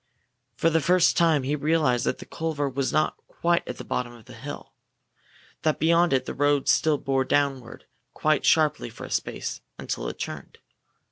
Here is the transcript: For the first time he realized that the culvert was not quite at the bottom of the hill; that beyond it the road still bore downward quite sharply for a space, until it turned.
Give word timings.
For 0.55 0.71
the 0.71 0.81
first 0.81 1.15
time 1.15 1.43
he 1.43 1.55
realized 1.55 2.07
that 2.07 2.17
the 2.17 2.25
culvert 2.25 2.73
was 2.73 2.91
not 2.91 3.17
quite 3.27 3.61
at 3.67 3.77
the 3.77 3.83
bottom 3.85 4.11
of 4.13 4.25
the 4.25 4.33
hill; 4.33 4.73
that 5.61 5.77
beyond 5.77 6.11
it 6.11 6.25
the 6.25 6.33
road 6.33 6.67
still 6.67 6.97
bore 6.97 7.23
downward 7.23 7.85
quite 8.15 8.43
sharply 8.43 8.89
for 8.89 9.03
a 9.05 9.11
space, 9.11 9.61
until 9.77 10.07
it 10.09 10.17
turned. 10.17 10.57